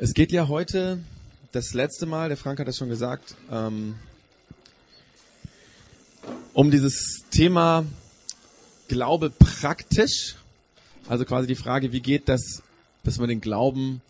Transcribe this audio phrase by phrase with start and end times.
[0.00, 1.00] Es geht ja heute
[1.50, 3.96] das letzte Mal, der Frank hat das schon gesagt, ähm,
[6.54, 7.84] um dieses Thema
[8.86, 10.36] Glaube praktisch.
[11.08, 12.62] Also quasi die Frage, wie geht das,
[13.02, 14.00] dass man den Glauben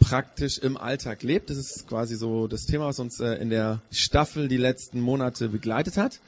[0.00, 1.50] praktisch im Alltag lebt.
[1.50, 5.50] Das ist quasi so das Thema, was uns äh, in der Staffel die letzten Monate
[5.50, 6.18] begleitet hat.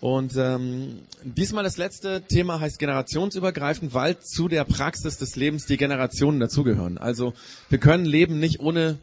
[0.00, 5.76] Und ähm, diesmal das letzte Thema heißt generationsübergreifend, weil zu der Praxis des Lebens die
[5.76, 6.96] Generationen dazugehören.
[6.96, 7.34] Also
[7.68, 8.98] wir können Leben nicht ohne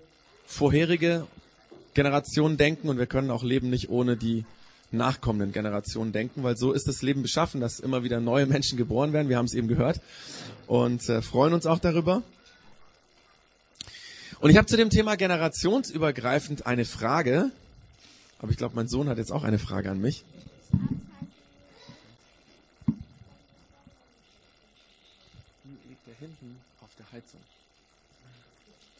[0.47, 1.27] vorherige
[1.93, 4.45] Generationen denken und wir können auch Leben nicht ohne die
[4.91, 9.13] nachkommenden Generationen denken, weil so ist das Leben beschaffen, dass immer wieder neue Menschen geboren
[9.13, 9.29] werden.
[9.29, 9.99] Wir haben es eben gehört
[10.65, 12.23] und äh, freuen uns auch darüber.
[14.39, 17.51] Und ich habe zu dem Thema generationsübergreifend eine Frage,
[18.39, 20.23] aber ich glaube, mein Sohn hat jetzt auch eine Frage an mich.
[25.89, 27.39] Liegt der hinten auf der Heizung?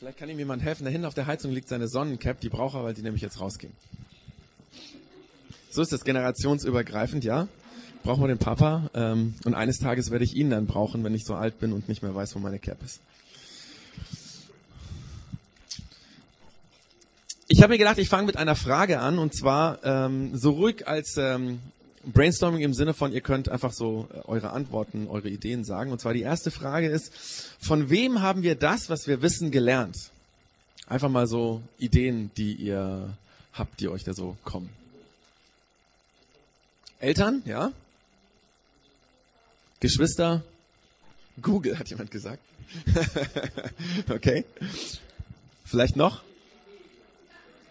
[0.07, 0.85] Vielleicht kann ihm jemand helfen.
[0.85, 3.41] Da hinten auf der Heizung liegt seine Sonnencap, die braucht er, weil die nämlich jetzt
[3.41, 3.73] rausging.
[5.69, 7.49] So ist das generationsübergreifend, ja.
[8.03, 8.89] Brauchen wir den Papa.
[8.93, 11.89] Ähm, und eines Tages werde ich ihn dann brauchen, wenn ich so alt bin und
[11.89, 13.01] nicht mehr weiß, wo meine Cap ist.
[17.49, 20.87] Ich habe mir gedacht, ich fange mit einer Frage an und zwar ähm, so ruhig
[20.87, 21.59] als ähm,
[22.13, 25.91] Brainstorming im Sinne von, ihr könnt einfach so äh, eure Antworten, eure Ideen sagen.
[25.91, 27.11] Und zwar die erste Frage ist,
[27.59, 29.97] von wem haben wir das, was wir wissen, gelernt?
[30.87, 33.13] Einfach mal so Ideen, die ihr
[33.53, 34.69] habt, die euch da so kommen.
[36.99, 37.71] Eltern, ja?
[39.79, 40.43] Geschwister?
[41.41, 42.41] Google, hat jemand gesagt.
[44.09, 44.45] okay.
[45.65, 46.23] Vielleicht noch?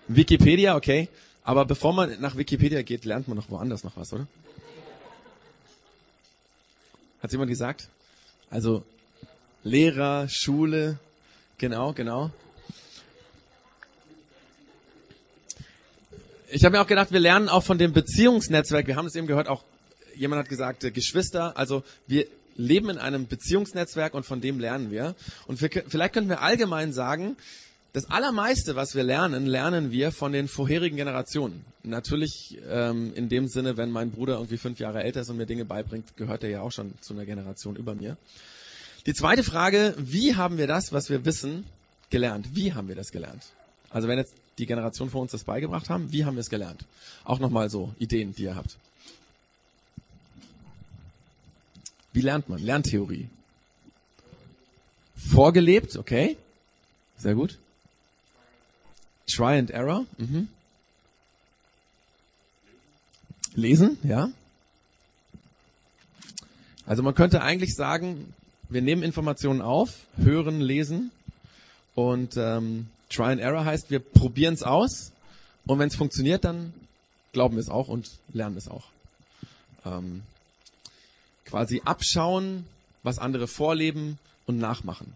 [0.09, 1.09] Wikipedia, okay.
[1.47, 4.27] Aber bevor man nach Wikipedia geht, lernt man noch woanders noch was, oder?
[7.23, 7.89] Hat jemand gesagt?
[8.51, 8.83] Also
[9.63, 10.99] Lehrer, Schule,
[11.57, 12.33] genau, genau.
[16.49, 18.89] Ich habe mir auch gedacht, wir lernen auch von dem Beziehungsnetzwerk.
[18.89, 19.63] Wir haben es eben gehört, auch
[20.17, 21.57] jemand hat gesagt, äh, Geschwister.
[21.57, 22.27] Also wir
[22.57, 25.15] leben in einem Beziehungsnetzwerk und von dem lernen wir.
[25.47, 27.37] Und wir, vielleicht könnten wir allgemein sagen,
[27.97, 31.65] das Allermeiste, was wir lernen, lernen wir von den vorherigen Generationen.
[31.83, 35.47] Natürlich ähm, in dem Sinne, wenn mein Bruder irgendwie fünf Jahre älter ist und mir
[35.47, 38.19] Dinge beibringt, gehört er ja auch schon zu einer Generation über mir.
[39.07, 41.65] Die zweite Frage, wie haben wir das, was wir wissen,
[42.11, 42.55] gelernt?
[42.55, 43.45] Wie haben wir das gelernt?
[43.89, 46.85] Also wenn jetzt die Generation vor uns das beigebracht haben, wie haben wir es gelernt?
[47.25, 48.77] Auch nochmal so Ideen, die ihr habt.
[52.13, 52.63] Wie lernt man?
[52.63, 53.31] Lerntheorie.
[55.17, 56.37] Vorgelebt, okay.
[57.17, 57.57] Sehr gut.
[59.27, 60.05] Try and Error.
[60.19, 60.49] Mhm.
[63.55, 64.31] Lesen, ja.
[66.85, 68.33] Also man könnte eigentlich sagen,
[68.69, 71.11] wir nehmen Informationen auf, hören, lesen
[71.95, 75.13] und ähm, Try and Error heißt, wir probieren es aus
[75.67, 76.73] und wenn es funktioniert, dann
[77.33, 78.85] glauben wir es auch und lernen es auch.
[79.85, 80.23] Ähm,
[81.45, 82.67] quasi abschauen,
[83.03, 85.07] was andere vorleben und nachmachen.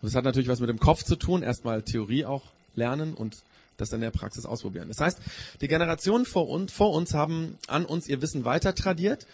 [0.00, 2.42] Und das hat natürlich was mit dem Kopf zu tun, erstmal Theorie auch
[2.78, 3.36] lernen und
[3.76, 4.88] das in der Praxis ausprobieren.
[4.88, 5.18] Das heißt,
[5.60, 9.26] die Generationen vor uns, vor uns haben an uns ihr Wissen weiter tradiert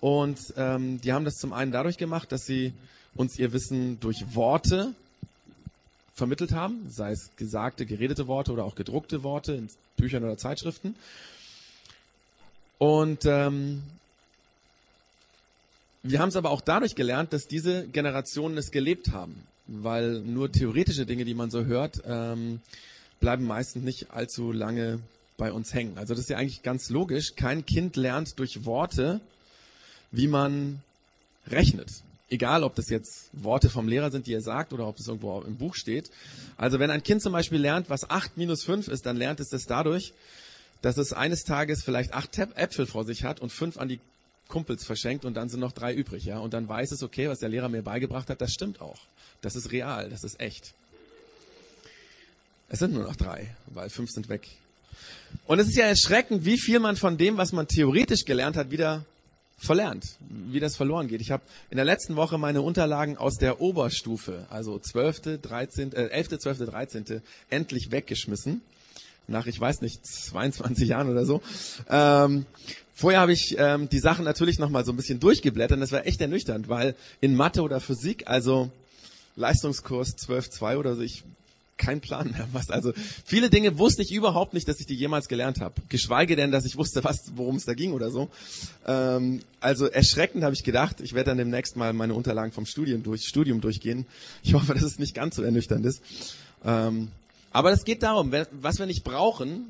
[0.00, 2.72] und ähm, die haben das zum einen dadurch gemacht, dass sie
[3.14, 4.94] uns ihr Wissen durch Worte
[6.14, 10.94] vermittelt haben, sei es gesagte, geredete Worte oder auch gedruckte Worte in Büchern oder Zeitschriften.
[12.78, 13.82] Und ähm,
[16.02, 20.50] wir haben es aber auch dadurch gelernt, dass diese Generationen es gelebt haben, weil nur
[20.50, 22.60] theoretische Dinge, die man so hört, ähm,
[23.20, 25.00] bleiben meistens nicht allzu lange
[25.36, 25.96] bei uns hängen.
[25.96, 27.36] Also das ist ja eigentlich ganz logisch.
[27.36, 29.20] Kein Kind lernt durch Worte,
[30.10, 30.82] wie man
[31.46, 32.02] rechnet.
[32.30, 35.40] Egal, ob das jetzt Worte vom Lehrer sind, die er sagt, oder ob das irgendwo
[35.40, 36.10] im Buch steht.
[36.56, 39.48] Also wenn ein Kind zum Beispiel lernt, was 8 minus 5 ist, dann lernt es
[39.48, 40.12] das dadurch,
[40.82, 44.00] dass es eines Tages vielleicht acht Äpfel vor sich hat und fünf an die
[44.48, 46.38] Kumpels verschenkt und dann sind noch drei übrig, ja.
[46.38, 48.98] Und dann weiß es, okay, was der Lehrer mir beigebracht hat, das stimmt auch.
[49.40, 50.74] Das ist real, das ist echt.
[52.70, 54.48] Es sind nur noch drei, weil fünf sind weg.
[55.46, 58.70] Und es ist ja erschreckend, wie viel man von dem, was man theoretisch gelernt hat,
[58.70, 59.04] wieder
[59.58, 61.20] verlernt, wie das verloren geht.
[61.20, 66.08] Ich habe in der letzten Woche meine Unterlagen aus der Oberstufe, also 12., 13., äh,
[66.08, 67.22] 11., 12., 13.
[67.50, 68.62] endlich weggeschmissen.
[69.26, 71.42] Nach, ich weiß nicht, 22 Jahren oder so.
[71.90, 72.46] Ähm,
[72.98, 76.20] vorher habe ich ähm, die Sachen natürlich nochmal so ein bisschen durchgeblättert das war echt
[76.20, 78.70] ernüchternd, weil in Mathe oder Physik, also
[79.36, 81.22] Leistungskurs 12.2 oder so, ich
[81.76, 82.70] kein Plan mehr was.
[82.70, 82.92] Also
[83.24, 85.74] viele Dinge wusste ich überhaupt nicht, dass ich die jemals gelernt habe.
[85.88, 88.28] Geschweige denn, dass ich wusste, was, worum es da ging oder so.
[88.84, 93.04] Ähm, also erschreckend habe ich gedacht, ich werde dann demnächst mal meine Unterlagen vom Studium,
[93.04, 94.06] durch, Studium durchgehen.
[94.42, 96.02] Ich hoffe, dass es nicht ganz so ernüchternd ist.
[96.64, 97.12] Ähm,
[97.52, 99.66] aber es geht darum, was wir nicht brauchen,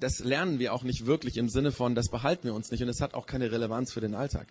[0.00, 2.88] das lernen wir auch nicht wirklich im Sinne von, das behalten wir uns nicht und
[2.88, 4.46] es hat auch keine Relevanz für den Alltag.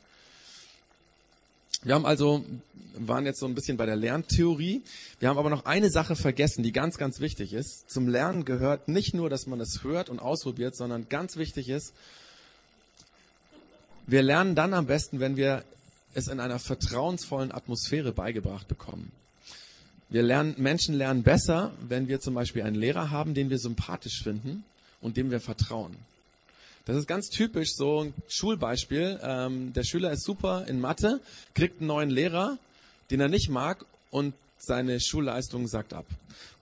[1.83, 2.45] Wir haben also,
[2.93, 4.83] waren jetzt so ein bisschen bei der Lerntheorie.
[5.19, 7.89] Wir haben aber noch eine Sache vergessen, die ganz, ganz wichtig ist.
[7.89, 11.93] Zum Lernen gehört nicht nur, dass man es hört und ausprobiert, sondern ganz wichtig ist,
[14.05, 15.63] wir lernen dann am besten, wenn wir
[16.13, 19.11] es in einer vertrauensvollen Atmosphäre beigebracht bekommen.
[20.09, 24.21] Wir lernen, Menschen lernen besser, wenn wir zum Beispiel einen Lehrer haben, den wir sympathisch
[24.21, 24.65] finden
[25.01, 25.95] und dem wir vertrauen.
[26.86, 29.19] Das ist ganz typisch so ein Schulbeispiel.
[29.21, 31.19] Ähm, der Schüler ist super in Mathe,
[31.53, 32.57] kriegt einen neuen Lehrer,
[33.12, 36.06] den er nicht mag und seine Schulleistung sagt ab.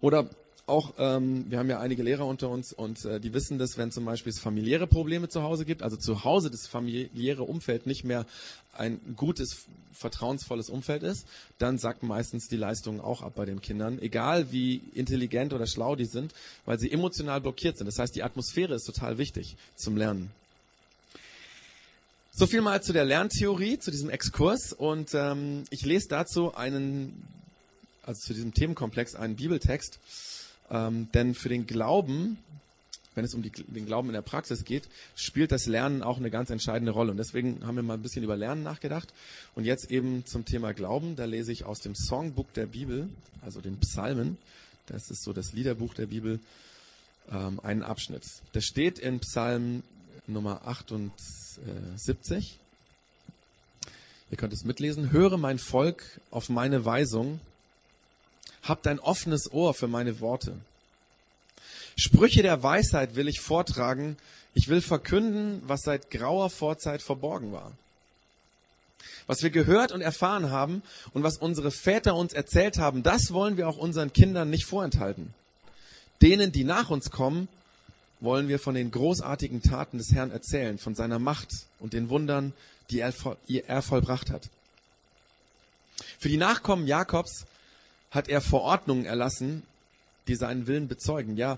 [0.01, 0.29] Oder
[0.69, 3.91] auch, ähm, wir haben ja einige Lehrer unter uns und äh, die wissen das, wenn
[3.91, 8.03] zum Beispiel es familiäre Probleme zu Hause gibt, also zu Hause das familiäre Umfeld nicht
[8.05, 8.25] mehr
[8.73, 11.27] ein gutes, vertrauensvolles Umfeld ist,
[11.57, 15.95] dann sagt meistens die Leistung auch ab bei den Kindern, egal wie intelligent oder schlau
[15.95, 16.33] die sind,
[16.65, 17.87] weil sie emotional blockiert sind.
[17.87, 20.31] Das heißt, die Atmosphäre ist total wichtig zum Lernen.
[22.31, 27.27] So viel mal zu der Lerntheorie, zu diesem Exkurs und ähm, ich lese dazu einen,
[28.05, 29.99] also zu diesem Themenkomplex einen Bibeltext
[30.71, 32.37] ähm, denn für den Glauben,
[33.15, 36.29] wenn es um die, den Glauben in der Praxis geht, spielt das Lernen auch eine
[36.29, 37.11] ganz entscheidende Rolle.
[37.11, 39.13] Und deswegen haben wir mal ein bisschen über Lernen nachgedacht.
[39.55, 41.15] Und jetzt eben zum Thema Glauben.
[41.15, 43.09] Da lese ich aus dem Songbook der Bibel,
[43.41, 44.37] also den Psalmen.
[44.85, 46.39] Das ist so das Liederbuch der Bibel,
[47.31, 48.23] ähm, einen Abschnitt.
[48.53, 49.83] Das steht in Psalm
[50.27, 52.57] Nummer 78.
[54.31, 55.11] Ihr könnt es mitlesen.
[55.11, 57.39] Höre mein Volk auf meine Weisung
[58.69, 60.55] Habt ein offenes Ohr für meine Worte.
[61.97, 64.15] Sprüche der Weisheit will ich vortragen.
[64.53, 67.71] Ich will verkünden, was seit grauer Vorzeit verborgen war.
[69.25, 70.83] Was wir gehört und erfahren haben
[71.13, 75.33] und was unsere Väter uns erzählt haben, das wollen wir auch unseren Kindern nicht vorenthalten.
[76.21, 77.47] Denen, die nach uns kommen,
[78.19, 81.49] wollen wir von den großartigen Taten des Herrn erzählen, von seiner Macht
[81.79, 82.53] und den Wundern,
[82.91, 84.49] die er, vollbracht hat.
[86.19, 87.45] Für die Nachkommen Jakobs
[88.11, 89.63] hat er Verordnungen erlassen,
[90.27, 91.37] die seinen Willen bezeugen.
[91.37, 91.57] Ja,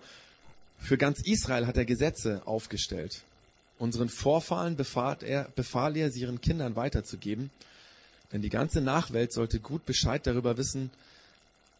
[0.79, 3.21] für ganz Israel hat er Gesetze aufgestellt.
[3.77, 7.49] Unseren Vorfahren befahl er, befahl er, sie ihren Kindern weiterzugeben.
[8.31, 10.91] Denn die ganze Nachwelt sollte gut Bescheid darüber wissen.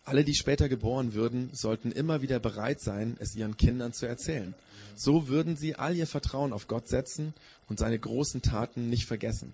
[0.03, 4.53] Alle, die später geboren würden, sollten immer wieder bereit sein, es ihren Kindern zu erzählen.
[4.95, 7.33] So würden sie all ihr Vertrauen auf Gott setzen
[7.69, 9.53] und seine großen Taten nicht vergessen.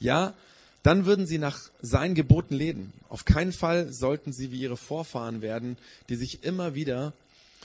[0.00, 0.34] Ja,
[0.82, 2.92] dann würden sie nach seinen Geboten leben.
[3.08, 5.76] Auf keinen Fall sollten sie wie ihre Vorfahren werden,
[6.08, 7.12] die sich immer wieder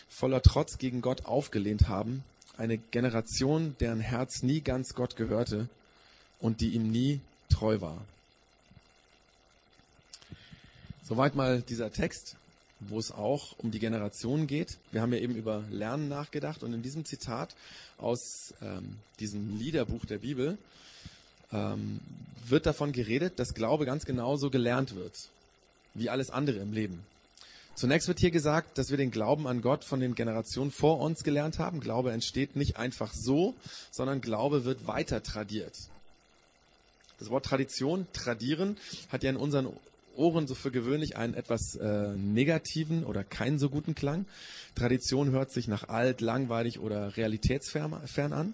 [0.10, 2.24] voller Trotz gegen Gott aufgelehnt haben.
[2.57, 5.68] Eine Generation, deren Herz nie ganz Gott gehörte
[6.39, 7.19] und die ihm nie
[7.50, 7.98] treu war.
[11.04, 12.36] Soweit mal dieser Text,
[12.80, 14.77] wo es auch um die Generation geht.
[14.92, 17.56] Wir haben ja eben über Lernen nachgedacht und in diesem Zitat
[17.98, 20.57] aus ähm, diesem Liederbuch der Bibel
[21.53, 22.00] ähm,
[22.47, 25.13] wird davon geredet, dass Glaube ganz genauso gelernt wird,
[25.94, 27.05] wie alles andere im Leben.
[27.75, 31.23] Zunächst wird hier gesagt, dass wir den Glauben an Gott von den Generationen vor uns
[31.23, 31.79] gelernt haben.
[31.79, 33.55] Glaube entsteht nicht einfach so,
[33.89, 35.75] sondern Glaube wird weiter tradiert.
[37.17, 38.77] Das Wort Tradition, tradieren,
[39.09, 39.69] hat ja in unseren
[40.15, 44.25] Ohren so für gewöhnlich einen etwas äh, negativen oder keinen so guten Klang.
[44.75, 48.53] Tradition hört sich nach alt, langweilig oder realitätsfern an.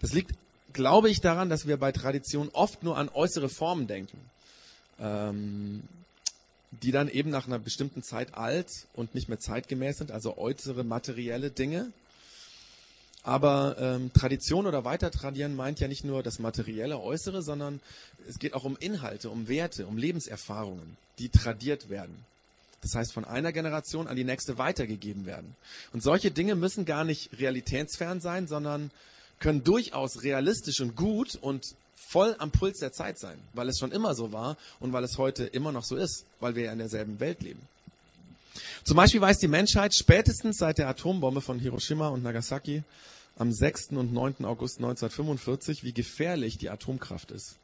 [0.00, 0.32] Das liegt
[0.74, 4.18] glaube ich daran, dass wir bei Tradition oft nur an äußere Formen denken,
[5.00, 5.82] ähm,
[6.70, 10.84] die dann eben nach einer bestimmten Zeit alt und nicht mehr zeitgemäß sind, also äußere
[10.84, 11.90] materielle Dinge.
[13.22, 17.80] Aber ähm, Tradition oder Weitertradieren meint ja nicht nur das materielle Äußere, sondern
[18.28, 22.14] es geht auch um Inhalte, um Werte, um Lebenserfahrungen, die tradiert werden.
[22.82, 25.56] Das heißt, von einer Generation an die nächste weitergegeben werden.
[25.94, 28.90] Und solche Dinge müssen gar nicht realitätsfern sein, sondern
[29.44, 33.92] können durchaus realistisch und gut und voll am Puls der Zeit sein, weil es schon
[33.92, 36.78] immer so war und weil es heute immer noch so ist, weil wir ja in
[36.78, 37.60] derselben Welt leben.
[38.84, 42.84] Zum Beispiel weiß die Menschheit spätestens seit der Atombombe von Hiroshima und Nagasaki
[43.36, 43.88] am 6.
[43.90, 44.46] und 9.
[44.46, 47.56] August 1945, wie gefährlich die Atomkraft ist.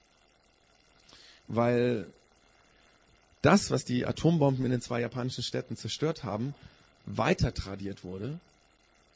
[1.48, 2.06] Weil
[3.40, 6.54] das, was die Atombomben in den zwei japanischen Städten zerstört haben,
[7.06, 8.38] weiter tradiert wurde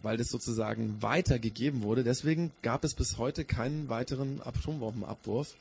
[0.05, 2.05] weil das sozusagen weitergegeben wurde.
[2.05, 5.55] Deswegen gab es bis heute keinen weiteren Atombombenabwurf,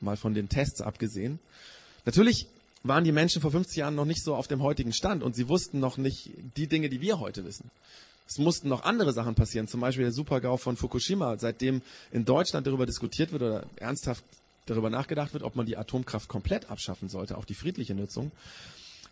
[0.00, 1.38] mal von den Tests abgesehen.
[2.04, 2.46] Natürlich
[2.84, 5.48] waren die Menschen vor 50 Jahren noch nicht so auf dem heutigen Stand und sie
[5.48, 7.70] wussten noch nicht die Dinge, die wir heute wissen.
[8.28, 12.66] Es mussten noch andere Sachen passieren, zum Beispiel der Supergau von Fukushima, seitdem in Deutschland
[12.66, 14.24] darüber diskutiert wird oder ernsthaft
[14.66, 18.32] darüber nachgedacht wird, ob man die Atomkraft komplett abschaffen sollte, auch die friedliche Nutzung.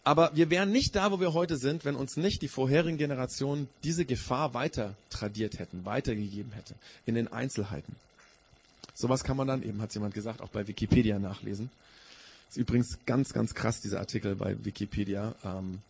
[0.04, 3.68] Aber wir wären nicht da, wo wir heute sind, wenn uns nicht die vorherigen Generationen
[3.82, 6.74] diese Gefahr weiter tradiert hätten, weitergegeben hätte,
[7.06, 7.96] in den Einzelheiten.
[8.94, 11.70] Sowas kann man dann eben, hat jemand gesagt, auch bei Wikipedia nachlesen.
[12.50, 15.34] Ist übrigens ganz, ganz krass, dieser Artikel bei Wikipedia.
[15.42, 15.80] Ähm,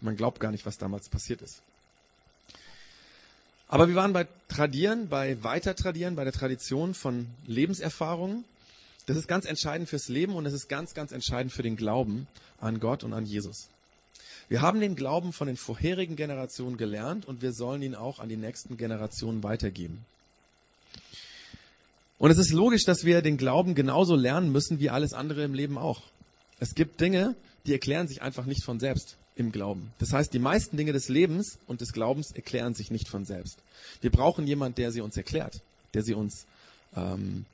[0.00, 1.60] man glaubt gar nicht, was damals passiert ist.
[3.66, 8.44] Aber wir waren bei Tradieren, bei Weitertradieren, bei der Tradition von Lebenserfahrungen.
[9.08, 12.26] Das ist ganz entscheidend fürs Leben und es ist ganz, ganz entscheidend für den Glauben
[12.60, 13.68] an Gott und an Jesus.
[14.50, 18.28] Wir haben den Glauben von den vorherigen Generationen gelernt und wir sollen ihn auch an
[18.28, 20.04] die nächsten Generationen weitergeben.
[22.18, 25.54] Und es ist logisch, dass wir den Glauben genauso lernen müssen wie alles andere im
[25.54, 26.02] Leben auch.
[26.60, 27.34] Es gibt Dinge,
[27.64, 29.90] die erklären sich einfach nicht von selbst im Glauben.
[30.00, 33.56] Das heißt, die meisten Dinge des Lebens und des Glaubens erklären sich nicht von selbst.
[34.02, 35.62] Wir brauchen jemand, der sie uns erklärt,
[35.94, 36.44] der sie uns
[36.94, 37.46] ähm,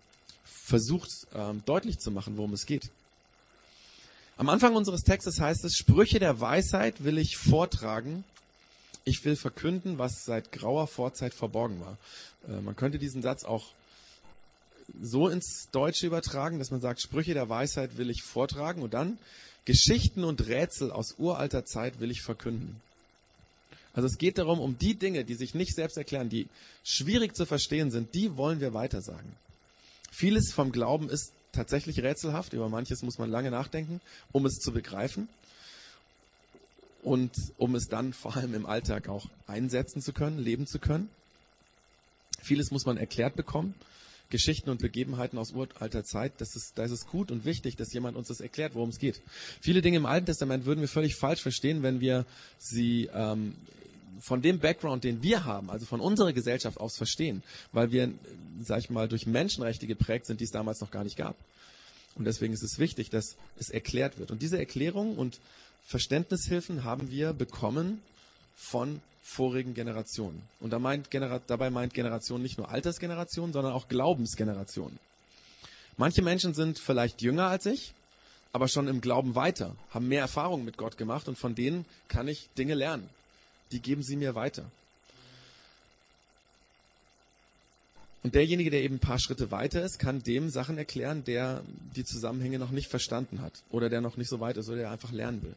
[0.65, 2.91] versucht ähm, deutlich zu machen, worum es geht.
[4.37, 8.25] Am Anfang unseres Textes heißt es, Sprüche der Weisheit will ich vortragen.
[9.05, 11.99] Ich will verkünden, was seit grauer Vorzeit verborgen war.
[12.49, 13.67] Äh, man könnte diesen Satz auch
[15.03, 19.19] so ins Deutsche übertragen, dass man sagt, Sprüche der Weisheit will ich vortragen und dann
[19.67, 22.81] Geschichten und Rätsel aus uralter Zeit will ich verkünden.
[23.95, 26.49] Also es geht darum, um die Dinge, die sich nicht selbst erklären, die
[26.85, 29.33] schwierig zu verstehen sind, die wollen wir weitersagen.
[30.15, 32.53] Vieles vom Glauben ist tatsächlich rätselhaft.
[32.53, 35.29] Über manches muss man lange nachdenken, um es zu begreifen
[37.03, 41.09] und um es dann vor allem im Alltag auch einsetzen zu können, leben zu können.
[42.41, 43.75] Vieles muss man erklärt bekommen.
[44.31, 47.93] Geschichten und Begebenheiten aus uralter Zeit, das ist, da ist es gut und wichtig, dass
[47.93, 49.21] jemand uns das erklärt, worum es geht.
[49.61, 52.25] Viele Dinge im Alten Testament würden wir völlig falsch verstehen, wenn wir
[52.59, 53.55] sie ähm,
[54.21, 57.43] von dem Background, den wir haben, also von unserer Gesellschaft aus verstehen,
[57.73, 58.13] weil wir,
[58.63, 61.37] sag ich mal, durch Menschenrechte geprägt sind, die es damals noch gar nicht gab.
[62.15, 64.31] Und deswegen ist es wichtig, dass es erklärt wird.
[64.31, 65.41] Und diese Erklärung und
[65.87, 68.01] Verständnishilfen haben wir bekommen
[68.57, 70.43] von vorigen Generationen.
[70.61, 71.09] Und da meint,
[71.47, 74.99] dabei meint Generation nicht nur Altersgeneration, sondern auch Glaubensgeneration.
[75.97, 77.95] Manche Menschen sind vielleicht jünger als ich,
[78.53, 82.29] aber schon im Glauben weiter, haben mehr Erfahrung mit Gott gemacht und von denen kann
[82.29, 83.09] ich Dinge lernen
[83.73, 84.71] die geben sie mir weiter.
[88.23, 91.63] Und derjenige, der eben ein paar Schritte weiter ist, kann dem Sachen erklären, der
[91.95, 94.91] die Zusammenhänge noch nicht verstanden hat oder der noch nicht so weit ist oder der
[94.91, 95.55] einfach lernen will.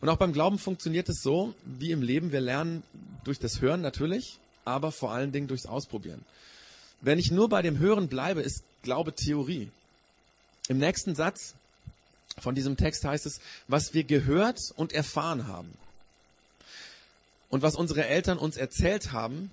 [0.00, 2.32] Und auch beim Glauben funktioniert es so, wie im Leben.
[2.32, 2.82] Wir lernen
[3.22, 6.24] durch das Hören natürlich, aber vor allen Dingen durchs Ausprobieren.
[7.00, 9.68] Wenn ich nur bei dem Hören bleibe, ist Glaube Theorie.
[10.68, 11.54] Im nächsten Satz
[12.38, 15.72] von diesem Text heißt es, was wir gehört und erfahren haben.
[17.48, 19.50] Und was unsere Eltern uns erzählt haben,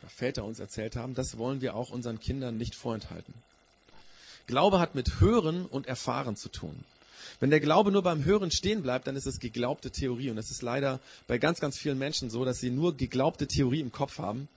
[0.00, 3.34] oder Väter uns erzählt haben, das wollen wir auch unseren Kindern nicht vorenthalten.
[4.46, 6.84] Glaube hat mit Hören und Erfahren zu tun.
[7.40, 10.30] Wenn der Glaube nur beim Hören stehen bleibt, dann ist es geglaubte Theorie.
[10.30, 13.80] Und es ist leider bei ganz, ganz vielen Menschen so, dass sie nur geglaubte Theorie
[13.80, 14.48] im Kopf haben,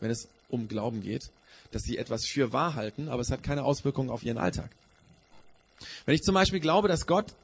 [0.00, 1.30] wenn es um Glauben geht,
[1.72, 4.70] dass sie etwas für wahr halten, aber es hat keine Auswirkungen auf ihren Alltag.
[6.06, 7.34] Wenn ich zum Beispiel glaube, dass Gott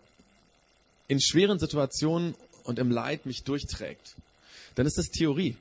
[1.08, 4.14] in schweren Situationen und im Leid mich durchträgt,
[4.74, 5.56] dann ist das Theorie.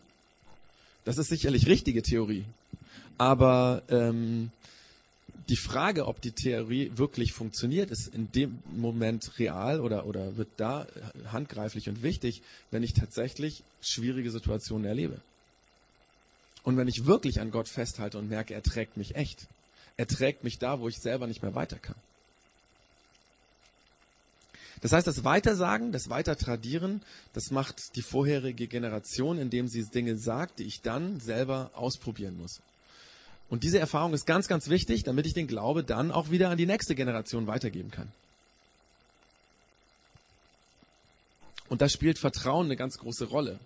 [1.05, 2.45] Das ist sicherlich richtige Theorie.
[3.17, 4.51] Aber ähm,
[5.49, 10.49] die Frage, ob die Theorie wirklich funktioniert, ist in dem Moment real oder, oder wird
[10.57, 10.85] da
[11.31, 15.19] handgreiflich und wichtig, wenn ich tatsächlich schwierige Situationen erlebe.
[16.63, 19.47] Und wenn ich wirklich an Gott festhalte und merke, er trägt mich echt.
[19.97, 21.95] Er trägt mich da, wo ich selber nicht mehr weiter kann.
[24.81, 27.01] Das heißt, das Weitersagen, das Weitertradieren,
[27.33, 32.61] das macht die vorherige Generation, indem sie Dinge sagt, die ich dann selber ausprobieren muss.
[33.49, 36.57] Und diese Erfahrung ist ganz, ganz wichtig, damit ich den Glaube dann auch wieder an
[36.57, 38.11] die nächste Generation weitergeben kann.
[41.67, 43.59] Und da spielt Vertrauen eine ganz große Rolle.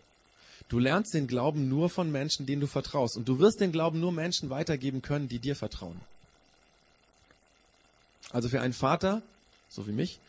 [0.70, 3.18] Du lernst den Glauben nur von Menschen, denen du vertraust.
[3.18, 6.00] Und du wirst den Glauben nur Menschen weitergeben können, die dir vertrauen.
[8.32, 9.22] Also für einen Vater,
[9.70, 10.20] so wie mich,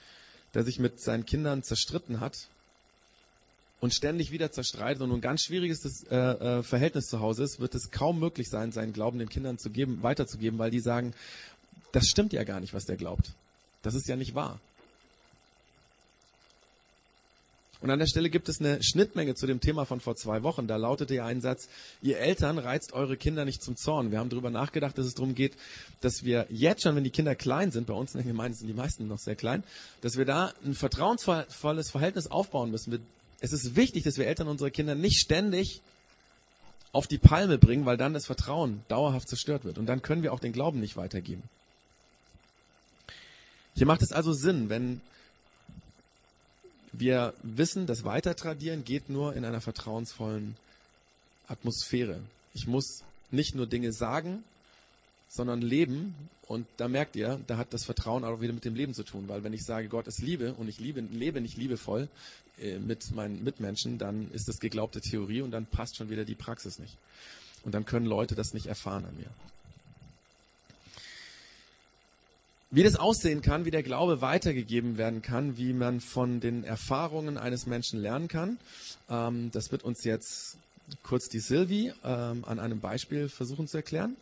[0.54, 2.48] der sich mit seinen Kindern zerstritten hat
[3.80, 7.74] und ständig wieder zerstreitet und ein ganz schwieriges äh, äh, Verhältnis zu Hause ist, wird
[7.74, 11.12] es kaum möglich sein, seinen Glauben den Kindern zu geben, weiterzugeben, weil die sagen,
[11.92, 13.32] das stimmt ja gar nicht, was der glaubt.
[13.82, 14.60] Das ist ja nicht wahr.
[17.84, 20.66] Und an der Stelle gibt es eine Schnittmenge zu dem Thema von vor zwei Wochen.
[20.66, 21.68] Da lautete ja ein Satz,
[22.00, 24.10] ihr Eltern reizt eure Kinder nicht zum Zorn.
[24.10, 25.52] Wir haben darüber nachgedacht, dass es darum geht,
[26.00, 28.68] dass wir jetzt schon, wenn die Kinder klein sind, bei uns in der Gemeinde sind
[28.68, 29.64] die meisten noch sehr klein,
[30.00, 33.00] dass wir da ein vertrauensvolles Verhältnis aufbauen müssen.
[33.40, 35.82] Es ist wichtig, dass wir Eltern unsere Kinder nicht ständig
[36.92, 39.76] auf die Palme bringen, weil dann das Vertrauen dauerhaft zerstört wird.
[39.76, 41.42] Und dann können wir auch den Glauben nicht weitergeben.
[43.74, 45.02] Hier macht es also Sinn, wenn
[46.98, 50.56] wir wissen, das Weitertradieren geht nur in einer vertrauensvollen
[51.48, 52.20] Atmosphäre.
[52.54, 54.44] Ich muss nicht nur Dinge sagen,
[55.28, 56.14] sondern leben.
[56.46, 59.28] Und da merkt ihr, da hat das Vertrauen auch wieder mit dem Leben zu tun.
[59.28, 62.08] Weil wenn ich sage, Gott ist Liebe und ich liebe, lebe nicht liebevoll
[62.60, 66.34] äh, mit meinen Mitmenschen, dann ist das geglaubte Theorie und dann passt schon wieder die
[66.34, 66.96] Praxis nicht.
[67.64, 69.30] Und dann können Leute das nicht erfahren an mir.
[72.74, 77.38] Wie das aussehen kann, wie der Glaube weitergegeben werden kann, wie man von den Erfahrungen
[77.38, 78.58] eines Menschen lernen kann,
[79.08, 80.56] ähm, das wird uns jetzt
[81.04, 84.16] kurz die Sylvie ähm, an einem Beispiel versuchen zu erklären.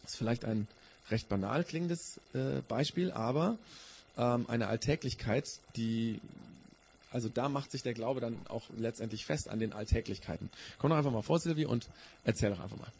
[0.00, 0.66] Das ist vielleicht ein
[1.10, 3.58] recht banal klingendes äh, Beispiel, aber
[4.16, 6.18] ähm, eine Alltäglichkeit, die,
[7.10, 10.48] also da macht sich der Glaube dann auch letztendlich fest an den Alltäglichkeiten.
[10.78, 11.88] Komm doch einfach mal vor, Sylvie, und
[12.24, 12.90] erzähl doch einfach mal.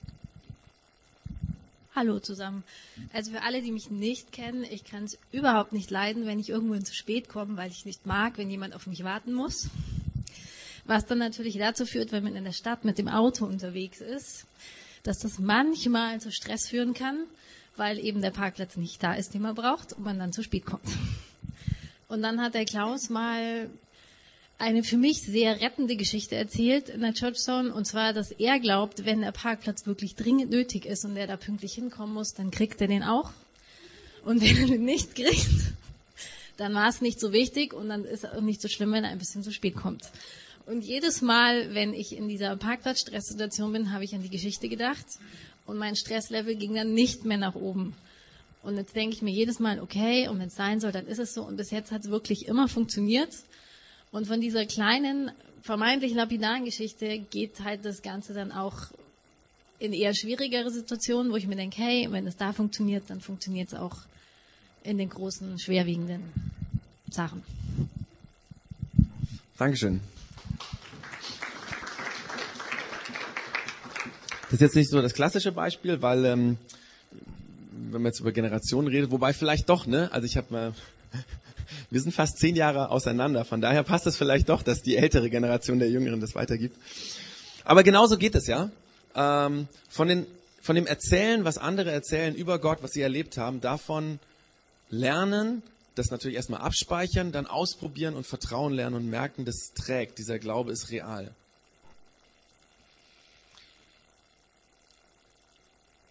[1.95, 2.65] Hallo zusammen.
[3.13, 6.49] Also für alle, die mich nicht kennen, ich kann es überhaupt nicht leiden, wenn ich
[6.49, 9.69] irgendwo zu spät komme, weil ich nicht mag, wenn jemand auf mich warten muss.
[10.87, 14.47] Was dann natürlich dazu führt, wenn man in der Stadt mit dem Auto unterwegs ist,
[15.03, 17.27] dass das manchmal zu Stress führen kann,
[17.77, 20.65] weil eben der Parkplatz nicht da ist, den man braucht und man dann zu spät
[20.65, 20.89] kommt.
[22.09, 23.69] Und dann hat der Klaus mal
[24.59, 27.75] eine für mich sehr rettende Geschichte erzählt in der Church Zone.
[27.75, 31.37] Und zwar, dass er glaubt, wenn der Parkplatz wirklich dringend nötig ist und er da
[31.37, 33.32] pünktlich hinkommen muss, dann kriegt er den auch.
[34.25, 35.73] Und wenn er den nicht kriegt,
[36.56, 39.04] dann war es nicht so wichtig und dann ist es auch nicht so schlimm, wenn
[39.04, 40.04] er ein bisschen zu spät kommt.
[40.66, 45.06] Und jedes Mal, wenn ich in dieser Parkplatz-Stresssituation bin, habe ich an die Geschichte gedacht
[45.66, 47.94] und mein Stresslevel ging dann nicht mehr nach oben.
[48.62, 51.18] Und jetzt denke ich mir jedes Mal, okay, und wenn es sein soll, dann ist
[51.18, 51.42] es so.
[51.42, 53.30] Und bis jetzt hat es wirklich immer funktioniert.
[54.12, 58.76] Und von dieser kleinen, vermeintlich lapidaren Geschichte geht halt das Ganze dann auch
[59.78, 63.69] in eher schwierigere Situationen, wo ich mir denke, hey, wenn es da funktioniert, dann funktioniert
[63.69, 63.97] es auch
[64.85, 66.23] in den großen, schwerwiegenden
[67.11, 67.42] Sachen.
[69.57, 70.00] Dankeschön.
[74.45, 76.58] Das ist jetzt nicht so das klassische Beispiel, weil ähm,
[77.71, 80.10] wenn man jetzt über Generationen redet, wobei vielleicht doch, ne?
[80.13, 80.75] Also ich habe mal
[81.93, 83.45] wir sind fast zehn Jahre auseinander.
[83.45, 86.75] Von daher passt es vielleicht doch, dass die ältere Generation der Jüngeren das weitergibt.
[87.65, 88.71] Aber genauso geht es ja.
[89.15, 90.26] Ähm, von, den,
[90.63, 94.21] von dem Erzählen, was andere erzählen über Gott, was sie erlebt haben, davon
[94.89, 95.63] lernen,
[95.95, 100.73] das natürlich erstmal abspeichern, dann ausprobieren und Vertrauen lernen und merken, das trägt, dieser Glaube
[100.73, 101.31] ist real.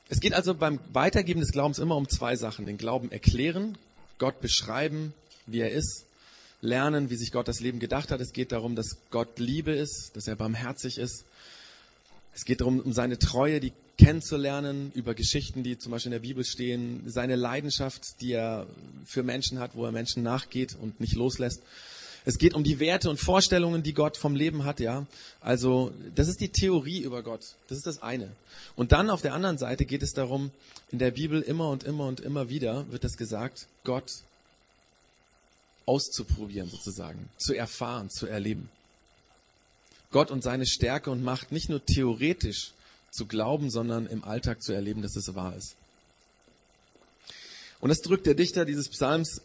[0.10, 2.67] Es geht also beim Weitergeben des Glaubens immer um zwei Sachen.
[2.67, 3.80] Den Glauben erklären,
[4.20, 5.15] Gott beschreiben
[5.52, 6.06] wie er ist,
[6.62, 8.22] lernen, wie sich Gott das Leben gedacht hat.
[8.22, 11.26] Es geht darum, dass Gott Liebe ist, dass er barmherzig ist.
[12.34, 16.28] Es geht darum, um seine Treue, die kennenzulernen, über Geschichten, die zum Beispiel in der
[16.28, 18.68] Bibel stehen, seine Leidenschaft, die er
[19.06, 21.62] für Menschen hat, wo er Menschen nachgeht und nicht loslässt.
[22.24, 25.08] Es geht um die Werte und Vorstellungen, die Gott vom Leben hat, ja.
[25.40, 27.42] Also, das ist die Theorie über Gott.
[27.68, 28.32] Das ist das eine.
[28.76, 30.52] Und dann auf der anderen Seite geht es darum,
[30.92, 34.12] in der Bibel immer und immer und immer wieder wird es gesagt, Gott
[35.91, 38.69] auszuprobieren sozusagen, zu erfahren, zu erleben.
[40.10, 42.71] Gott und seine Stärke und Macht nicht nur theoretisch
[43.12, 45.75] zu glauben, sondern im Alltag zu erleben, dass es wahr ist.
[47.82, 49.41] Und das drückt der Dichter dieses Psalms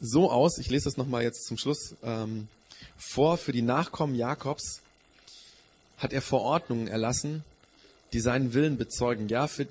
[0.00, 2.46] so aus, ich lese das nochmal jetzt zum Schluss ähm,
[2.96, 4.82] vor, für die Nachkommen Jakobs
[5.96, 7.42] hat er Verordnungen erlassen,
[8.12, 9.28] die seinen Willen bezeugen.
[9.28, 9.66] Ja, für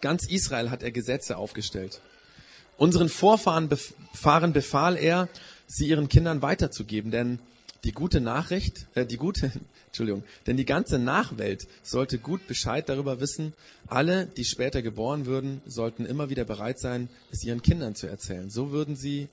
[0.00, 2.00] ganz Israel hat er Gesetze aufgestellt.
[2.82, 5.28] Unseren Vorfahren befahl er,
[5.72, 7.38] sie ihren Kindern weiterzugeben, denn
[7.84, 9.50] die gute Nachricht, äh, die gute,
[9.86, 13.54] Entschuldigung, denn die ganze Nachwelt sollte gut Bescheid darüber wissen.
[13.88, 18.50] Alle, die später geboren würden, sollten immer wieder bereit sein, es ihren Kindern zu erzählen.
[18.50, 19.28] So würden sie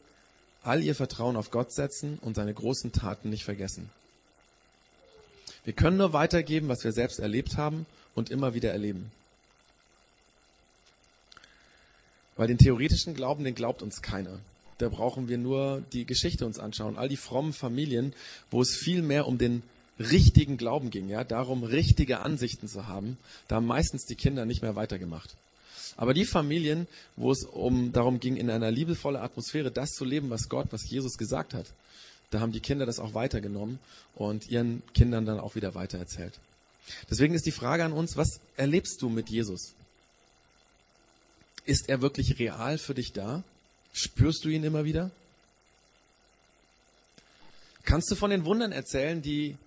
[0.64, 3.90] all ihr Vertrauen auf Gott setzen und seine großen Taten nicht vergessen.
[5.64, 9.12] Wir können nur weitergeben, was wir selbst erlebt haben und immer wieder erleben.
[12.36, 14.40] Weil den theoretischen Glauben, den glaubt uns keiner
[14.80, 16.98] da brauchen wir nur die Geschichte uns anschauen.
[16.98, 18.14] All die frommen Familien,
[18.50, 19.62] wo es viel mehr um den
[20.00, 24.62] richtigen Glauben ging, ja, darum richtige Ansichten zu haben, da haben meistens die Kinder nicht
[24.62, 25.36] mehr weitergemacht.
[25.98, 26.88] Aber die Familien,
[27.18, 30.90] wo es um darum ging, in einer liebevollen Atmosphäre das zu leben, was Gott, was
[30.90, 31.66] Jesus gesagt hat,
[32.32, 33.80] da haben die Kinder das auch weitergenommen
[34.16, 36.40] und ihren Kindern dann auch wieder weitererzählt.
[37.10, 39.74] Deswegen ist die Frage an uns, was erlebst du mit Jesus?
[41.66, 43.44] Ist er wirklich real für dich da?
[43.94, 45.12] Spürst du ihn immer wieder?
[47.84, 49.58] Kannst du von den Wundern erzählen, die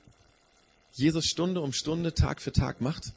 [0.95, 3.13] Jesus Stunde um Stunde, Tag für Tag macht?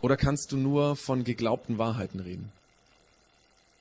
[0.00, 2.52] Oder kannst du nur von geglaubten Wahrheiten reden?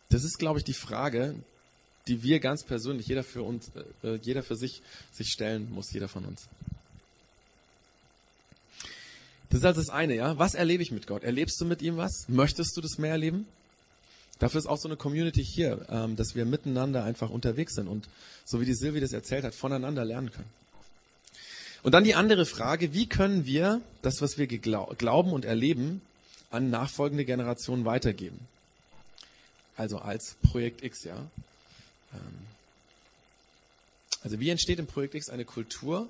[0.09, 1.35] Das ist, glaube ich, die Frage,
[2.07, 3.71] die wir ganz persönlich, jeder für uns,
[4.03, 4.81] äh, jeder für sich,
[5.11, 6.47] sich stellen muss, jeder von uns.
[9.49, 10.37] Das ist also das eine, ja.
[10.37, 11.23] Was erlebe ich mit Gott?
[11.23, 12.25] Erlebst du mit ihm was?
[12.27, 13.47] Möchtest du das mehr erleben?
[14.39, 18.07] Dafür ist auch so eine Community hier, ähm, dass wir miteinander einfach unterwegs sind und,
[18.43, 20.49] so wie die Silvi das erzählt hat, voneinander lernen können.
[21.83, 26.01] Und dann die andere Frage, wie können wir das, was wir glauben und erleben,
[26.49, 28.39] an nachfolgende Generationen weitergeben?
[29.77, 31.17] Also als Projekt X, ja.
[32.13, 32.19] Ähm,
[34.23, 36.07] also wie entsteht im Projekt X eine Kultur,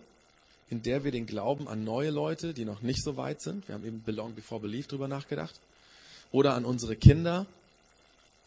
[0.69, 3.75] in der wir den Glauben an neue Leute, die noch nicht so weit sind, wir
[3.75, 5.55] haben eben Belong Before Belief drüber nachgedacht,
[6.31, 7.45] oder an unsere Kinder,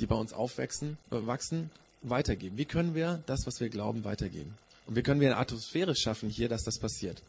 [0.01, 1.71] die bei uns aufwachsen, wachsen,
[2.03, 2.57] weitergeben?
[2.57, 4.55] Wie können wir das, was wir glauben, weitergeben?
[4.87, 7.21] Und wie können wir eine Atmosphäre schaffen hier, dass das passiert?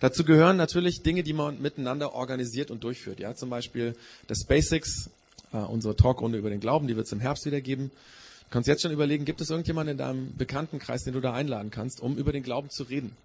[0.00, 3.20] Dazu gehören natürlich Dinge, die man miteinander organisiert und durchführt.
[3.20, 3.94] Ja, zum Beispiel
[4.26, 5.10] das Basics,
[5.52, 7.90] äh, unsere Talkrunde über den Glauben, die wird es im Herbst wieder geben.
[8.44, 11.70] Du kannst jetzt schon überlegen, gibt es irgendjemanden in deinem Bekanntenkreis, den du da einladen
[11.70, 13.16] kannst, um über den Glauben zu reden?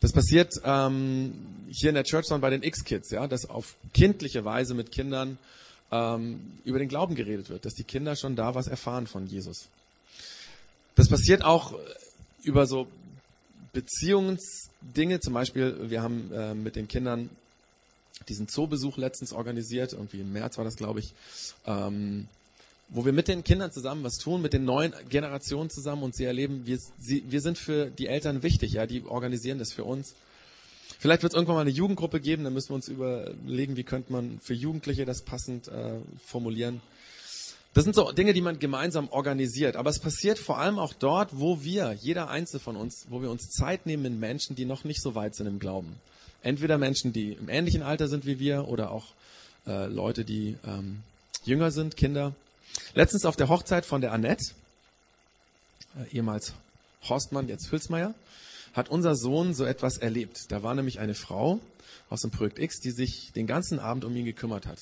[0.00, 1.34] Das passiert ähm,
[1.70, 5.38] hier in der Church bei den X-Kids, ja, dass auf kindliche Weise mit Kindern
[5.90, 9.68] ähm, über den Glauben geredet wird, dass die Kinder schon da was erfahren von Jesus.
[10.94, 11.74] Das passiert auch
[12.42, 12.86] über so
[13.72, 17.30] Beziehungsdinge, zum Beispiel, wir haben äh, mit den Kindern
[18.28, 21.14] diesen Zoobesuch letztens organisiert, irgendwie im März war das, glaube ich,
[21.66, 22.28] ähm,
[22.88, 26.24] wo wir mit den Kindern zusammen was tun, mit den neuen Generationen zusammen und sie
[26.24, 30.14] erleben, wir, sie, wir sind für die Eltern wichtig, ja, die organisieren das für uns.
[31.00, 34.12] Vielleicht wird es irgendwann mal eine Jugendgruppe geben, dann müssen wir uns überlegen, wie könnte
[34.12, 35.94] man für Jugendliche das passend äh,
[36.26, 36.82] formulieren.
[37.72, 39.76] Das sind so Dinge, die man gemeinsam organisiert.
[39.76, 43.30] Aber es passiert vor allem auch dort, wo wir, jeder Einzelne von uns, wo wir
[43.30, 45.96] uns Zeit nehmen in Menschen, die noch nicht so weit sind im Glauben.
[46.42, 49.06] Entweder Menschen, die im ähnlichen Alter sind wie wir oder auch
[49.66, 51.02] äh, Leute, die ähm,
[51.46, 52.34] jünger sind, Kinder.
[52.94, 54.52] Letztens auf der Hochzeit von der Annette,
[55.96, 56.52] äh, ehemals
[57.08, 58.14] Horstmann, jetzt Hülsmeier,
[58.74, 60.50] hat unser Sohn so etwas erlebt.
[60.50, 61.60] Da war nämlich eine Frau
[62.08, 64.78] aus dem Projekt X, die sich den ganzen Abend um ihn gekümmert hat.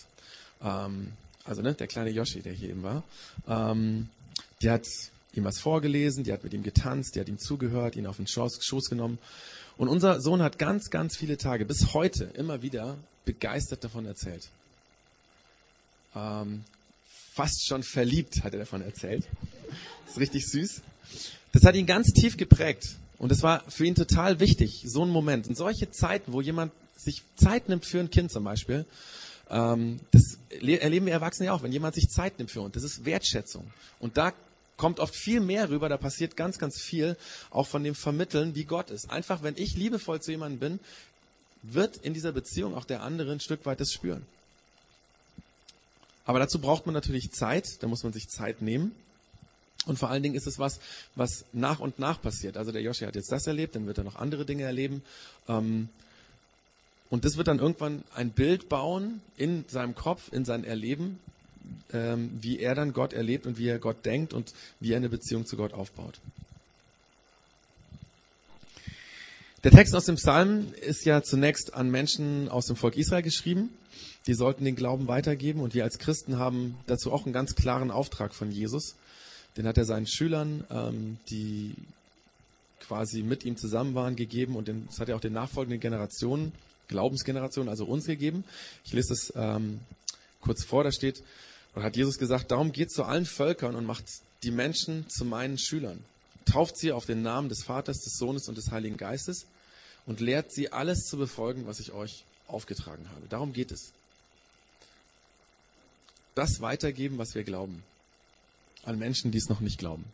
[0.63, 1.13] Ähm,
[1.45, 3.03] also ne, der kleine Yoshi, der hier eben war.
[3.47, 4.09] Ähm,
[4.63, 4.87] die hat
[5.35, 8.27] ihm was vorgelesen, die hat mit ihm getanzt, die hat ihm zugehört, ihn auf den
[8.27, 9.19] Schoß, Schoß genommen.
[9.77, 14.49] Und unser Sohn hat ganz, ganz viele Tage, bis heute, immer wieder begeistert davon erzählt.
[16.15, 16.65] Ähm,
[17.33, 19.25] fast schon verliebt hat er davon erzählt.
[20.05, 20.83] Das ist richtig süß.
[21.53, 22.97] Das hat ihn ganz tief geprägt.
[23.19, 25.49] Und es war für ihn total wichtig, so ein Moment.
[25.49, 28.85] Und solche Zeiten, wo jemand sich Zeit nimmt für ein Kind zum Beispiel,
[29.51, 32.75] ähm, das erleben wir Erwachsene ja auch, wenn jemand sich Zeit nimmt für uns.
[32.75, 33.71] Das ist Wertschätzung.
[33.99, 34.33] Und da
[34.77, 37.17] kommt oft viel mehr rüber, da passiert ganz, ganz viel,
[37.51, 39.11] auch von dem Vermitteln, wie Gott ist.
[39.11, 40.81] Einfach, wenn ich liebevoll zu jemandem bin,
[41.63, 44.25] wird in dieser Beziehung auch der andere ein Stück weit das spüren.
[46.25, 48.93] Aber dazu braucht man natürlich Zeit, da muss man sich Zeit nehmen.
[49.89, 50.81] Und vor allen Dingen ist es was,
[51.17, 52.57] was nach und nach passiert.
[52.57, 55.03] Also der Joshi hat jetzt das erlebt, dann wird er noch andere Dinge erleben.
[55.49, 55.89] Ähm,
[57.11, 61.19] und das wird dann irgendwann ein Bild bauen in seinem Kopf, in sein Erleben,
[61.93, 65.09] ähm, wie er dann Gott erlebt und wie er Gott denkt und wie er eine
[65.09, 66.21] Beziehung zu Gott aufbaut.
[69.65, 73.71] Der Text aus dem Psalm ist ja zunächst an Menschen aus dem Volk Israel geschrieben.
[74.27, 77.91] Die sollten den Glauben weitergeben und wir als Christen haben dazu auch einen ganz klaren
[77.91, 78.95] Auftrag von Jesus.
[79.59, 81.75] Den hat er seinen Schülern, ähm, die
[82.81, 86.53] quasi mit ihm zusammen waren, gegeben und den, das hat er auch den nachfolgenden Generationen,
[86.87, 88.45] Glaubensgenerationen, also uns gegeben.
[88.85, 89.81] Ich lese das ähm,
[90.41, 91.25] kurz vor, da steht,
[91.75, 94.05] und hat Jesus gesagt, darum geht zu allen Völkern und macht
[94.45, 96.05] die Menschen zu meinen Schülern.
[96.45, 99.47] Tauft sie auf den Namen des Vaters, des Sohnes und des Heiligen Geistes
[100.07, 103.27] und lehrt sie alles zu befolgen, was ich euch aufgetragen habe.
[103.29, 103.93] Darum geht es.
[106.37, 107.83] Das weitergeben, was wir glauben
[108.85, 110.05] an Menschen, die es noch nicht glauben.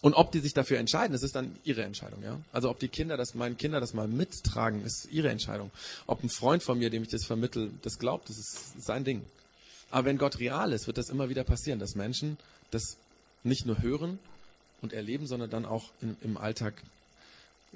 [0.00, 2.36] Und ob die sich dafür entscheiden, das ist dann ihre Entscheidung, ja.
[2.52, 5.70] Also ob die Kinder das, meine Kinder das mal mittragen, ist ihre Entscheidung.
[6.08, 9.24] Ob ein Freund von mir, dem ich das vermittel, das glaubt, das ist sein Ding.
[9.92, 12.36] Aber wenn Gott real ist, wird das immer wieder passieren, dass Menschen
[12.72, 12.96] das
[13.44, 14.18] nicht nur hören
[14.80, 16.74] und erleben, sondern dann auch in, im Alltag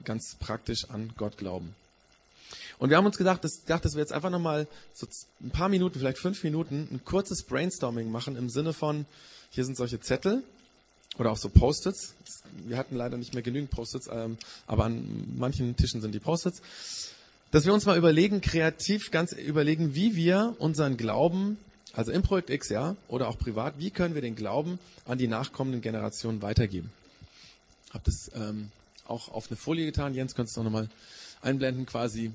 [0.05, 1.77] ganz praktisch an Gott glauben.
[2.79, 5.07] Und wir haben uns gedacht, dass, gedacht, dass wir jetzt einfach nochmal so
[5.43, 9.07] ein paar Minuten, vielleicht fünf Minuten, ein kurzes Brainstorming machen im Sinne von,
[9.51, 10.43] hier sind solche Zettel
[11.19, 12.15] oder auch so Post-its.
[12.67, 14.37] Wir hatten leider nicht mehr genügend Post-its, ähm,
[14.67, 16.61] aber an manchen Tischen sind die Post-its.
[17.51, 21.59] Dass wir uns mal überlegen, kreativ ganz überlegen, wie wir unseren Glauben,
[21.95, 25.29] also im Projekt X, ja, oder auch privat, wie können wir den Glauben an die
[25.29, 26.91] nachkommenden Generationen weitergeben.
[27.95, 28.71] Hab das ähm,
[29.07, 30.13] auch auf eine Folie getan.
[30.13, 30.91] Jens, könntest du noch mal
[31.41, 32.33] einblenden, quasi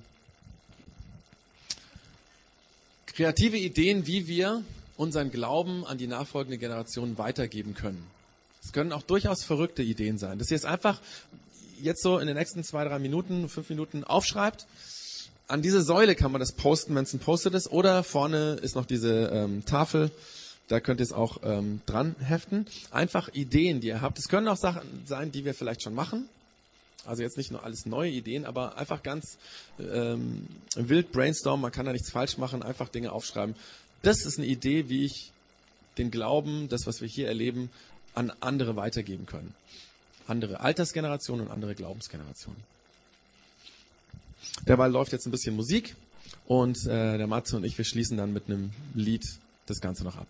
[3.13, 4.63] kreative Ideen, wie wir
[4.97, 8.06] unseren Glauben an die nachfolgende Generation weitergeben können.
[8.63, 10.38] Es können auch durchaus verrückte Ideen sein.
[10.38, 11.02] Dass ihr es einfach
[11.82, 14.67] jetzt so in den nächsten zwei, drei Minuten, fünf Minuten aufschreibt.
[15.47, 17.71] An diese Säule kann man das posten, wenn es ein Post-it ist.
[17.71, 20.12] Oder vorne ist noch diese ähm, Tafel.
[20.67, 22.65] Da könnt ihr es auch ähm, dran heften.
[22.91, 24.19] Einfach Ideen, die ihr habt.
[24.19, 26.30] Es können auch Sachen sein, die wir vielleicht schon machen.
[27.06, 29.38] Also jetzt nicht nur alles neue Ideen, aber einfach ganz
[29.80, 31.62] ähm, wild brainstormen.
[31.62, 32.62] Man kann da nichts falsch machen.
[32.62, 33.56] Einfach Dinge aufschreiben.
[34.04, 35.32] Das ist eine Idee, wie ich
[35.98, 37.70] den Glauben, das, was wir hier erleben,
[38.14, 39.54] an andere weitergeben können.
[40.28, 42.62] Andere Altersgenerationen und andere Glaubensgenerationen.
[44.68, 45.96] Derweil läuft jetzt ein bisschen Musik
[46.46, 49.26] und äh, der Matze und ich, wir schließen dann mit einem Lied
[49.66, 50.28] das Ganze noch ab.